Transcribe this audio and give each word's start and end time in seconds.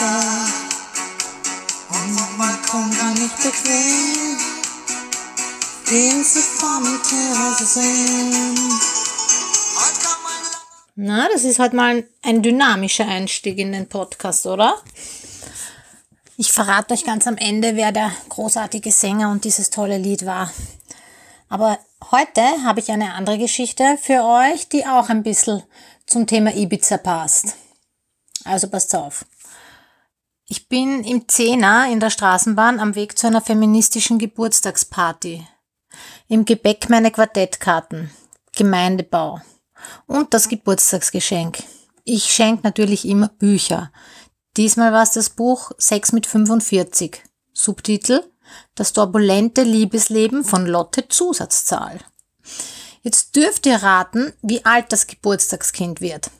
sein. 0.00 0.52
Und 1.90 2.14
manchmal 2.14 2.56
kommt 2.68 3.02
man 3.02 3.14
nicht 3.14 3.36
bequem, 3.36 4.38
den 5.90 6.24
zu 6.24 6.40
formen, 6.40 6.98
zu 7.56 7.64
sehen. 7.64 8.80
Na, 10.96 11.28
das 11.32 11.44
ist 11.44 11.58
halt 11.58 11.72
mal 11.72 12.04
ein 12.22 12.42
dynamischer 12.42 13.06
Einstieg 13.06 13.58
in 13.58 13.72
den 13.72 13.88
Podcast, 13.88 14.46
oder? 14.46 14.74
Ich 16.36 16.52
verrate 16.52 16.94
euch 16.94 17.04
ganz 17.04 17.26
am 17.26 17.36
Ende, 17.36 17.76
wer 17.76 17.92
der 17.92 18.12
großartige 18.28 18.92
Sänger 18.92 19.30
und 19.30 19.44
dieses 19.44 19.70
tolle 19.70 19.98
Lied 19.98 20.26
war. 20.26 20.52
Aber 21.48 21.78
heute 22.10 22.42
habe 22.64 22.80
ich 22.80 22.90
eine 22.90 23.14
andere 23.14 23.38
Geschichte 23.38 23.98
für 24.00 24.24
euch, 24.24 24.68
die 24.68 24.86
auch 24.86 25.08
ein 25.08 25.22
bisschen 25.22 25.62
zum 26.06 26.26
Thema 26.26 26.54
Ibiza 26.54 26.98
passt. 26.98 27.54
Also 28.44 28.68
passt 28.68 28.94
auf. 28.94 29.24
Ich 30.52 30.68
bin 30.68 31.04
im 31.04 31.28
Zehner 31.28 31.88
in 31.92 32.00
der 32.00 32.10
Straßenbahn 32.10 32.80
am 32.80 32.96
Weg 32.96 33.16
zu 33.16 33.28
einer 33.28 33.40
feministischen 33.40 34.18
Geburtstagsparty. 34.18 35.46
Im 36.26 36.44
Gepäck 36.44 36.90
meine 36.90 37.12
Quartettkarten, 37.12 38.10
Gemeindebau 38.56 39.40
und 40.08 40.34
das 40.34 40.48
Geburtstagsgeschenk. 40.48 41.62
Ich 42.02 42.32
schenke 42.32 42.64
natürlich 42.64 43.06
immer 43.06 43.28
Bücher. 43.28 43.92
Diesmal 44.56 44.92
war 44.92 45.04
es 45.04 45.12
das 45.12 45.30
Buch 45.30 45.70
6 45.78 46.10
mit 46.14 46.26
45. 46.26 47.22
Subtitel 47.52 48.24
Das 48.74 48.92
turbulente 48.92 49.62
Liebesleben 49.62 50.42
von 50.42 50.66
Lotte 50.66 51.06
Zusatzzahl. 51.06 52.00
Jetzt 53.02 53.36
dürft 53.36 53.66
ihr 53.66 53.76
raten, 53.76 54.32
wie 54.42 54.64
alt 54.64 54.86
das 54.90 55.06
Geburtstagskind 55.06 56.00
wird. 56.00 56.32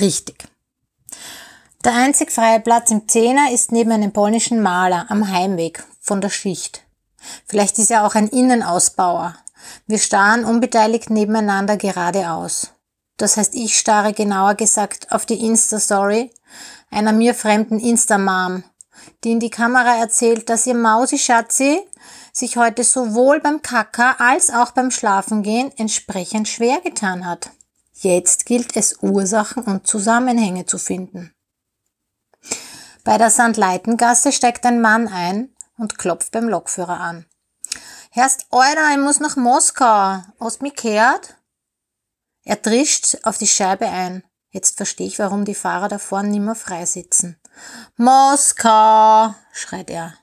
Richtig. 0.00 0.48
Der 1.84 1.92
einzig 1.92 2.32
freie 2.32 2.60
Platz 2.60 2.90
im 2.90 3.06
Zehner 3.08 3.52
ist 3.52 3.70
neben 3.70 3.92
einem 3.92 4.10
polnischen 4.10 4.62
Maler 4.62 5.04
am 5.10 5.30
Heimweg 5.30 5.84
von 6.00 6.22
der 6.22 6.30
Schicht. 6.30 6.82
Vielleicht 7.46 7.78
ist 7.78 7.90
er 7.90 8.06
auch 8.06 8.14
ein 8.14 8.28
Innenausbauer. 8.28 9.36
Wir 9.86 9.98
starren 9.98 10.46
unbeteiligt 10.46 11.10
nebeneinander 11.10 11.76
geradeaus. 11.76 12.70
Das 13.18 13.36
heißt, 13.36 13.54
ich 13.54 13.78
starre 13.78 14.14
genauer 14.14 14.54
gesagt 14.54 15.12
auf 15.12 15.26
die 15.26 15.44
Insta-Story 15.44 16.30
einer 16.90 17.12
mir 17.12 17.34
fremden 17.34 17.78
Insta-Mom, 17.78 18.64
die 19.22 19.32
in 19.32 19.40
die 19.40 19.50
Kamera 19.50 19.98
erzählt, 19.98 20.48
dass 20.48 20.66
ihr 20.66 20.74
Mausi-Schatzi 20.74 21.80
sich 22.32 22.56
heute 22.56 22.82
sowohl 22.82 23.40
beim 23.40 23.60
Kacker 23.60 24.20
als 24.22 24.48
auch 24.48 24.70
beim 24.70 24.90
Schlafengehen 24.90 25.70
entsprechend 25.76 26.48
schwer 26.48 26.80
getan 26.80 27.26
hat. 27.26 27.50
Jetzt 27.92 28.46
gilt 28.46 28.74
es, 28.74 29.02
Ursachen 29.02 29.64
und 29.64 29.86
Zusammenhänge 29.86 30.64
zu 30.64 30.78
finden. 30.78 31.33
Bei 33.04 33.18
der 33.18 33.30
Sandleitengasse 33.30 34.32
steigt 34.32 34.64
ein 34.64 34.80
Mann 34.80 35.08
ein 35.08 35.54
und 35.76 35.98
klopft 35.98 36.32
beim 36.32 36.48
Lokführer 36.48 36.98
an. 36.98 37.26
Herrst, 38.10 38.46
Euer, 38.50 38.90
ich 38.92 38.98
muss 38.98 39.20
nach 39.20 39.36
Moskau. 39.36 40.22
Hast 40.40 40.62
mich 40.62 40.74
gehört? 40.74 41.36
Er 42.44 42.60
trischt 42.60 43.18
auf 43.24 43.36
die 43.36 43.46
Scheibe 43.46 43.86
ein. 43.88 44.24
Jetzt 44.50 44.78
verstehe 44.78 45.06
ich, 45.06 45.18
warum 45.18 45.44
die 45.44 45.54
Fahrer 45.54 45.88
da 45.88 45.98
vorne 45.98 46.28
nimmer 46.28 46.54
frei 46.54 46.86
sitzen. 46.86 47.38
Moskau, 47.96 49.34
schreit 49.52 49.90
er. 49.90 50.14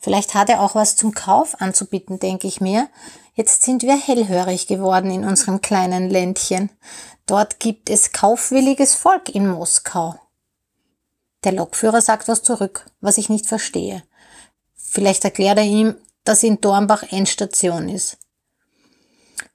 Vielleicht 0.00 0.34
hat 0.34 0.50
er 0.50 0.60
auch 0.60 0.74
was 0.74 0.96
zum 0.96 1.14
Kauf 1.14 1.60
anzubieten, 1.60 2.18
denke 2.18 2.48
ich 2.48 2.60
mir. 2.60 2.88
Jetzt 3.34 3.62
sind 3.62 3.82
wir 3.82 3.96
hellhörig 3.96 4.66
geworden 4.66 5.10
in 5.10 5.24
unserem 5.24 5.60
kleinen 5.62 6.10
Ländchen. 6.10 6.70
Dort 7.26 7.60
gibt 7.60 7.88
es 7.88 8.12
kaufwilliges 8.12 8.94
Volk 8.94 9.34
in 9.34 9.48
Moskau. 9.48 10.18
Der 11.44 11.52
Lokführer 11.52 12.00
sagt 12.00 12.28
was 12.28 12.42
zurück, 12.42 12.86
was 13.00 13.18
ich 13.18 13.28
nicht 13.28 13.46
verstehe. 13.46 14.02
Vielleicht 14.74 15.24
erklärt 15.24 15.58
er 15.58 15.64
ihm, 15.64 15.96
dass 16.24 16.42
in 16.42 16.60
Dornbach 16.60 17.02
Endstation 17.10 17.88
ist. 17.88 18.18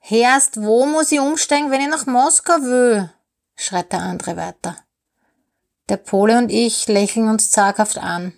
Herrst, 0.00 0.60
wo 0.60 0.86
muss 0.86 1.12
ich 1.12 1.20
umsteigen, 1.20 1.70
wenn 1.70 1.80
ich 1.80 1.88
nach 1.88 2.06
Moskau 2.06 2.54
will? 2.62 3.10
schreit 3.56 3.92
der 3.92 4.00
andere 4.00 4.36
weiter. 4.36 4.76
Der 5.88 5.96
Pole 5.96 6.38
und 6.38 6.50
ich 6.50 6.86
lächeln 6.88 7.28
uns 7.28 7.50
zaghaft 7.50 7.98
an. 7.98 8.32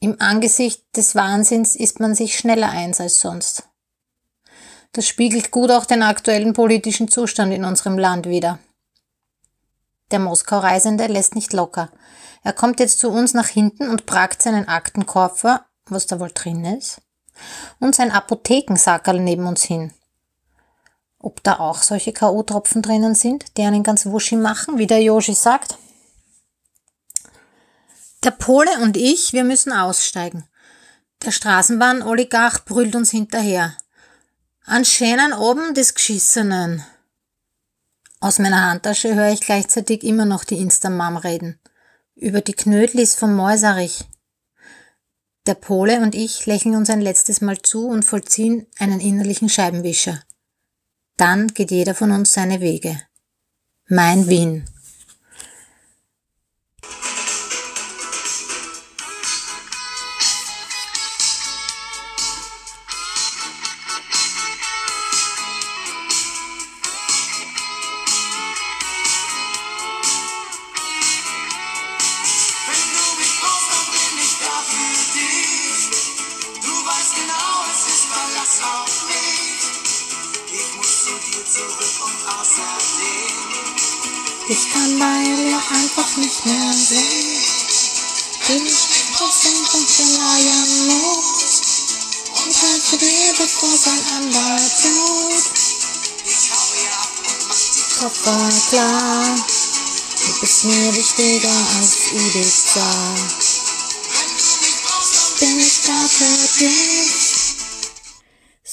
Im 0.00 0.20
Angesicht 0.20 0.84
des 0.96 1.14
Wahnsinns 1.14 1.74
ist 1.74 1.98
man 1.98 2.14
sich 2.14 2.38
schneller 2.38 2.70
eins 2.70 3.00
als 3.00 3.20
sonst. 3.20 3.64
Das 4.92 5.06
spiegelt 5.06 5.50
gut 5.50 5.70
auch 5.70 5.86
den 5.86 6.02
aktuellen 6.02 6.52
politischen 6.52 7.08
Zustand 7.08 7.52
in 7.52 7.64
unserem 7.64 7.98
Land 7.98 8.26
wider. 8.26 8.58
Der 10.10 10.18
Moskau-Reisende 10.18 11.06
lässt 11.06 11.34
nicht 11.34 11.52
locker. 11.52 11.90
Er 12.42 12.52
kommt 12.52 12.80
jetzt 12.80 12.98
zu 12.98 13.10
uns 13.10 13.34
nach 13.34 13.48
hinten 13.48 13.88
und 13.88 14.06
pragt 14.06 14.42
seinen 14.42 14.68
Aktenkoffer, 14.68 15.66
was 15.86 16.06
da 16.06 16.18
wohl 16.20 16.30
drin 16.32 16.64
ist, 16.64 17.00
und 17.78 17.94
sein 17.94 18.10
Apothekensackerl 18.10 19.20
neben 19.20 19.46
uns 19.46 19.62
hin. 19.64 19.92
Ob 21.18 21.42
da 21.42 21.58
auch 21.58 21.82
solche 21.82 22.12
K.O.-Tropfen 22.12 22.80
drinnen 22.80 23.14
sind, 23.14 23.56
die 23.56 23.62
einen 23.62 23.82
ganz 23.82 24.06
wuschi 24.06 24.36
machen, 24.36 24.78
wie 24.78 24.86
der 24.86 25.02
Yoshi 25.02 25.34
sagt? 25.34 25.76
Der 28.24 28.30
Pole 28.30 28.70
und 28.82 28.96
ich, 28.96 29.32
wir 29.32 29.44
müssen 29.44 29.72
aussteigen. 29.72 30.48
Der 31.24 31.32
Straßenbahn-Oligarch 31.32 32.64
brüllt 32.64 32.94
uns 32.94 33.10
hinterher. 33.10 33.76
An 34.64 34.84
schönen 34.84 35.32
oben 35.32 35.74
des 35.74 35.94
Geschissenen. 35.94 36.84
Aus 38.20 38.40
meiner 38.40 38.68
Handtasche 38.68 39.14
höre 39.14 39.32
ich 39.32 39.40
gleichzeitig 39.40 40.02
immer 40.02 40.24
noch 40.24 40.42
die 40.42 40.58
Instamam 40.58 41.16
reden. 41.16 41.60
Über 42.16 42.40
die 42.40 42.52
Knödlis 42.52 43.14
vom 43.14 43.34
Mäuserich. 43.34 44.04
Der 45.46 45.54
Pole 45.54 46.00
und 46.00 46.16
ich 46.16 46.44
lächeln 46.46 46.74
uns 46.74 46.90
ein 46.90 47.00
letztes 47.00 47.40
Mal 47.40 47.62
zu 47.62 47.86
und 47.86 48.04
vollziehen 48.04 48.66
einen 48.78 49.00
innerlichen 49.00 49.48
Scheibenwischer. 49.48 50.20
Dann 51.16 51.48
geht 51.48 51.70
jeder 51.70 51.94
von 51.94 52.10
uns 52.10 52.32
seine 52.32 52.60
Wege. 52.60 53.00
Mein 53.86 54.28
Wien. 54.28 54.64
Ich 84.50 84.72
kann 84.72 84.98
bei 84.98 85.24
dir 85.24 85.62
einfach 85.70 86.16
nicht 86.16 86.46
mehr 86.46 86.72
sehen. 86.72 87.42
Bin 88.48 88.66
trotzdem 89.16 89.64
von 89.66 89.86
verleihen 89.86 90.88
Mut 90.88 91.44
und 92.34 92.62
helfe 92.62 92.96
dir, 92.96 93.34
bevor 93.36 93.76
sein 93.76 94.02
anderer 94.16 94.56
tut. 94.56 95.44
Ich 96.24 96.50
hau 96.50 96.74
ihr 96.82 96.92
ab 96.98 97.12
und 97.28 97.48
mach 97.48 97.64
die 97.76 97.84
Koffer 98.00 98.48
klar. 98.70 99.36
Du 100.16 100.40
bist 100.40 100.64
mir 100.64 100.96
wichtiger 100.96 101.66
als 101.78 102.10
Ibiza. 102.12 103.14
Bin 105.38 105.60
ich 105.60 105.80
da 105.82 106.08
für 106.08 106.58
dich. 106.58 107.27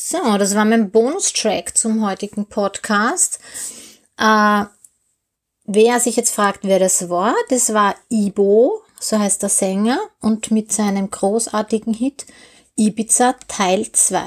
So, 0.07 0.38
das 0.38 0.54
war 0.54 0.66
mein 0.66 0.92
Bonustrack 0.92 1.75
zum 1.75 2.06
heutigen 2.06 2.46
Podcast. 2.46 3.40
Äh, 4.19 4.66
Wer 5.68 6.00
sich 6.00 6.16
jetzt 6.16 6.30
fragt, 6.30 6.60
wer 6.62 6.78
das 6.78 7.10
war, 7.10 7.34
das 7.50 7.74
war 7.74 7.96
Ibo, 8.12 8.84
so 9.00 9.18
heißt 9.18 9.42
der 9.42 9.50
Sänger, 9.50 10.00
und 10.22 10.52
mit 10.52 10.72
seinem 10.72 11.10
großartigen 11.10 11.92
Hit 11.92 12.28
Ibiza 12.75 13.34
Teil 13.48 13.92
2. 13.92 14.22